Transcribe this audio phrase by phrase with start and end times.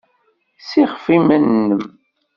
[0.59, 1.83] Ssixfef iman-nnem!